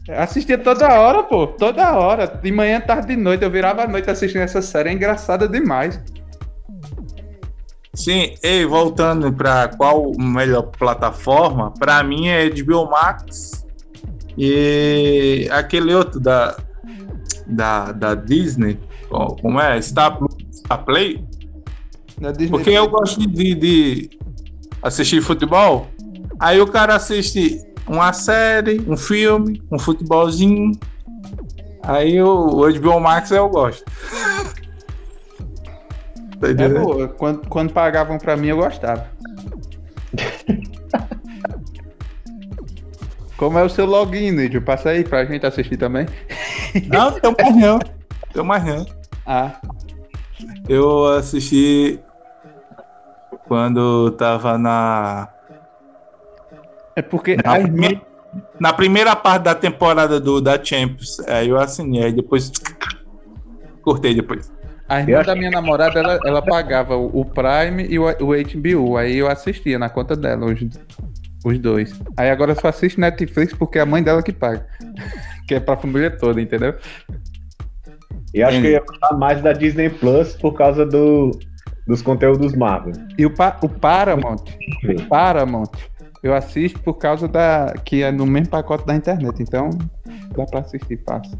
Assistia 0.08 0.56
toda 0.56 0.88
hora, 1.00 1.22
pô, 1.24 1.46
toda 1.46 1.96
hora. 1.96 2.26
De 2.26 2.52
manhã, 2.52 2.80
tarde 2.80 3.14
e 3.14 3.16
noite, 3.16 3.42
eu 3.42 3.50
virava 3.50 3.82
a 3.82 3.88
noite 3.88 4.08
assistindo 4.08 4.42
essa 4.42 4.62
série, 4.62 4.90
é 4.90 4.92
engraçada 4.92 5.48
demais. 5.48 6.00
Sim, 7.92 8.34
e 8.42 8.64
voltando 8.66 9.32
para 9.32 9.68
qual 9.68 10.12
melhor 10.18 10.64
plataforma, 10.64 11.72
para 11.72 12.02
mim 12.04 12.28
é 12.28 12.48
HBO 12.50 12.90
Max 12.90 13.66
e 14.36 15.48
aquele 15.50 15.94
outro 15.94 16.20
da, 16.20 16.56
da, 17.46 17.92
da 17.92 18.14
Disney, 18.14 18.78
como 19.08 19.58
é? 19.58 19.80
Star, 19.80 20.18
Star 20.52 20.84
Play? 20.84 21.24
Porque 22.50 22.70
eu 22.70 22.86
gosto 22.88 23.26
de, 23.26 23.54
de 23.54 24.10
assistir 24.82 25.22
futebol, 25.22 25.88
aí 26.38 26.60
o 26.60 26.66
cara 26.66 26.96
assiste 26.96 27.65
uma 27.86 28.12
série, 28.12 28.80
um 28.88 28.96
filme, 28.96 29.62
um 29.70 29.78
futebolzinho, 29.78 30.72
aí 31.82 32.20
o, 32.20 32.28
o 32.28 32.72
HBO 32.72 33.00
Max 33.00 33.30
eu 33.30 33.48
gosto. 33.48 33.84
Tá 36.38 36.48
É 36.48 36.68
boa, 36.68 37.08
quando, 37.08 37.48
quando 37.48 37.72
pagavam 37.72 38.18
pra 38.18 38.36
mim, 38.36 38.48
eu 38.48 38.58
gostava. 38.58 39.06
Como 43.36 43.58
é 43.58 43.62
o 43.62 43.68
seu 43.68 43.84
login, 43.84 44.30
Nidio? 44.32 44.62
Passa 44.62 44.90
aí 44.90 45.04
pra 45.04 45.24
gente 45.24 45.44
assistir 45.44 45.76
também. 45.76 46.06
Não, 46.88 47.12
tem 47.12 47.34
mais 47.38 47.56
não. 47.56 47.78
Tem 48.32 48.44
mais 48.44 48.64
não. 48.64 48.86
Ah, 49.24 49.60
Eu 50.68 51.06
assisti 51.06 51.98
quando 53.48 54.10
tava 54.12 54.58
na, 54.58 55.28
é 56.96 57.02
porque 57.02 57.36
na, 57.36 57.52
a 57.52 57.60
irmã, 57.60 57.72
primeira, 57.72 58.02
na 58.58 58.72
primeira 58.72 59.14
parte 59.16 59.42
da 59.44 59.54
temporada 59.54 60.18
do, 60.18 60.40
da 60.40 60.62
Champions. 60.62 61.20
Aí 61.28 61.48
eu 61.48 61.58
assinei, 61.58 62.04
aí 62.04 62.12
depois 62.12 62.50
cortei 63.82 64.14
depois. 64.14 64.50
a 64.88 65.00
irmã 65.00 65.22
da 65.22 65.34
minha 65.36 65.50
namorada, 65.50 65.98
ela, 66.00 66.18
ela 66.24 66.42
pagava 66.42 66.96
o, 66.96 67.24
Prime 67.24 67.86
e 67.88 67.98
o, 67.98 68.04
o 68.08 68.32
HBO. 68.34 68.96
Aí 68.96 69.16
eu 69.18 69.28
assistia 69.28 69.78
na 69.78 69.88
conta 69.88 70.16
dela, 70.16 70.46
os, 70.46 70.58
os 71.44 71.58
dois. 71.58 72.00
Aí 72.16 72.30
agora 72.30 72.52
eu 72.52 72.56
só 72.60 72.68
assisto 72.68 73.00
Netflix 73.00 73.52
porque 73.54 73.78
é 73.78 73.82
a 73.82 73.86
mãe 73.86 74.02
dela 74.02 74.22
que 74.22 74.32
paga. 74.32 74.66
que 75.46 75.54
é 75.54 75.60
pra 75.60 75.76
família 75.76 76.10
toda, 76.10 76.40
entendeu? 76.40 76.74
E 78.34 78.42
acho 78.42 78.60
que 78.60 78.66
eu 78.66 78.70
ia 78.72 78.80
gostar 78.84 79.14
mais 79.16 79.40
da 79.40 79.52
Disney 79.52 79.88
Plus 79.88 80.34
por 80.34 80.52
causa 80.54 80.84
do, 80.84 81.30
dos 81.86 82.02
conteúdos 82.02 82.54
Marvel. 82.54 82.92
E 83.16 83.24
o, 83.24 83.30
Pa- 83.30 83.56
o 83.62 83.68
Paramount, 83.68 84.42
o 84.84 85.02
Paramount, 85.08 85.70
eu 86.22 86.34
assisto 86.34 86.78
por 86.80 86.98
causa 86.98 87.28
da. 87.28 87.74
que 87.84 88.02
é 88.02 88.10
no 88.10 88.26
mesmo 88.26 88.48
pacote 88.48 88.86
da 88.86 88.94
internet, 88.94 89.42
então 89.42 89.70
dá 90.36 90.44
pra 90.46 90.60
assistir 90.60 91.02
fácil. 91.06 91.36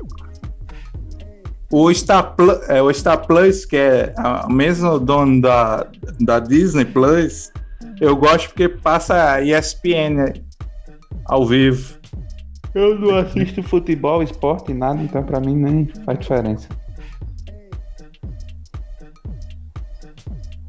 O 1.70 1.92
Star, 1.92 2.34
Plus, 2.36 2.68
é, 2.68 2.80
o 2.80 2.92
Star 2.92 3.26
Plus, 3.26 3.64
que 3.64 3.76
é 3.76 4.14
o 4.46 4.52
mesmo 4.52 5.00
dono 5.00 5.40
da, 5.40 5.86
da 6.20 6.38
Disney 6.38 6.84
Plus, 6.84 7.50
eu 8.00 8.14
gosto 8.16 8.48
porque 8.48 8.68
passa 8.68 9.32
a 9.32 9.42
ESPN 9.42 10.14
né, 10.14 10.32
ao 11.24 11.44
vivo. 11.44 11.96
Eu 12.74 12.98
não 12.98 13.16
assisto 13.16 13.62
futebol, 13.62 14.22
esporte, 14.22 14.72
nada, 14.72 15.02
então 15.02 15.22
pra 15.22 15.40
mim 15.40 15.56
nem 15.56 15.86
faz 16.04 16.18
diferença. 16.18 16.68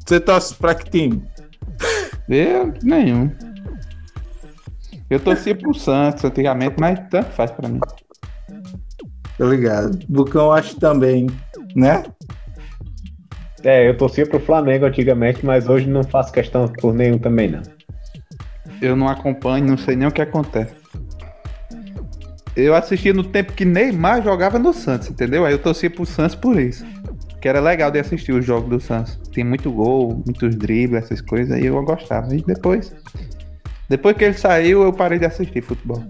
Você 0.04 0.18
torce 0.18 0.54
pra 0.54 0.74
que 0.74 0.90
time? 0.90 1.22
Eu, 2.28 2.72
nenhum. 2.82 3.30
Eu 5.10 5.20
torcia 5.20 5.54
pro 5.54 5.72
Santos 5.74 6.24
antigamente, 6.24 6.76
mas 6.78 7.00
tanto 7.10 7.30
faz 7.30 7.50
pra 7.50 7.68
mim. 7.68 7.80
Tô 9.36 9.48
ligado. 9.48 9.98
Bucão 10.08 10.52
acho 10.52 10.76
também, 10.76 11.26
né? 11.74 12.02
É, 13.62 13.88
eu 13.88 13.96
torcia 13.96 14.26
pro 14.26 14.38
Flamengo 14.38 14.86
antigamente, 14.86 15.44
mas 15.44 15.68
hoje 15.68 15.88
não 15.88 16.04
faço 16.04 16.32
questão 16.32 16.68
por 16.68 16.94
nenhum 16.94 17.18
também, 17.18 17.50
não. 17.50 17.62
Eu 18.80 18.94
não 18.94 19.08
acompanho, 19.08 19.64
não 19.64 19.76
sei 19.76 19.96
nem 19.96 20.06
o 20.06 20.12
que 20.12 20.22
acontece. 20.22 20.74
Eu 22.54 22.74
assistia 22.74 23.14
no 23.14 23.24
tempo 23.24 23.52
que 23.52 23.64
Neymar 23.64 24.22
jogava 24.22 24.58
no 24.58 24.72
Santos, 24.72 25.08
entendeu? 25.10 25.44
Aí 25.44 25.52
eu 25.52 25.58
torcia 25.58 25.88
pro 25.88 26.04
Santos 26.04 26.34
por 26.34 26.58
isso. 26.58 26.84
Que 27.40 27.48
era 27.48 27.60
legal 27.60 27.90
de 27.90 28.00
assistir 28.00 28.32
os 28.32 28.44
jogos 28.44 28.68
do 28.68 28.80
Santos. 28.80 29.16
Tem 29.32 29.44
muito 29.44 29.70
gol, 29.70 30.22
muitos 30.26 30.56
dribles, 30.56 31.04
essas 31.04 31.20
coisas, 31.20 31.52
aí 31.52 31.66
eu 31.66 31.80
gostava. 31.84 32.34
E 32.34 32.42
depois. 32.42 32.92
Depois 33.88 34.16
que 34.16 34.24
ele 34.24 34.34
saiu, 34.34 34.82
eu 34.82 34.92
parei 34.92 35.18
de 35.18 35.24
assistir 35.24 35.62
futebol. 35.62 36.02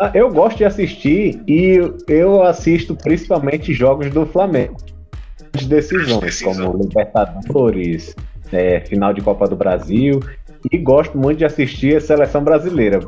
Ah, 0.00 0.10
Eu 0.14 0.30
gosto 0.30 0.58
de 0.58 0.64
assistir 0.64 1.40
e 1.46 1.78
eu 2.08 2.42
assisto 2.42 2.96
principalmente 2.96 3.72
jogos 3.72 4.10
do 4.10 4.26
Flamengo. 4.26 4.76
De 5.52 5.66
decisões, 5.68 6.40
como 6.42 6.76
Libertadores, 6.78 8.16
é, 8.50 8.80
final 8.80 9.12
de 9.12 9.20
Copa 9.20 9.46
do 9.46 9.54
Brasil. 9.54 10.20
E 10.70 10.78
gosto 10.78 11.16
muito 11.18 11.38
de 11.38 11.44
assistir 11.44 11.96
a 11.96 12.00
seleção 12.00 12.42
brasileira. 12.42 13.00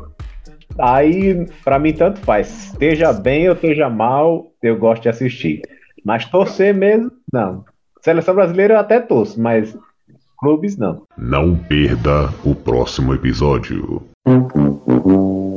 Aí, 0.77 1.47
pra 1.63 1.79
mim, 1.79 1.93
tanto 1.93 2.19
faz. 2.19 2.71
Esteja 2.71 3.11
bem 3.13 3.47
ou 3.49 3.55
esteja 3.55 3.89
mal, 3.89 4.51
eu 4.61 4.77
gosto 4.77 5.03
de 5.03 5.09
assistir. 5.09 5.61
Mas 6.03 6.25
torcer 6.25 6.73
mesmo, 6.73 7.11
não. 7.31 7.65
Seleção 8.01 8.35
brasileira 8.35 8.75
eu 8.75 8.79
até 8.79 8.99
torço, 8.99 9.41
mas 9.41 9.75
clubes 10.37 10.77
não. 10.77 11.03
Não 11.17 11.55
perda 11.55 12.29
o 12.43 12.53
próximo 12.53 13.13
episódio. 13.13 14.01